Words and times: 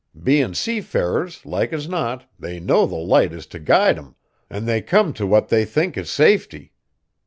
Bein' 0.19 0.55
seafarers, 0.55 1.45
like 1.45 1.71
as 1.71 1.87
not, 1.87 2.27
they 2.39 2.59
know 2.59 2.87
the 2.87 2.95
Light 2.95 3.31
is 3.31 3.45
t' 3.45 3.59
guide 3.59 3.99
'em, 3.99 4.15
an' 4.49 4.65
they 4.65 4.81
come 4.81 5.13
t' 5.13 5.23
what 5.23 5.49
they 5.49 5.63
think 5.63 5.95
is 5.95 6.09
safety. 6.09 6.73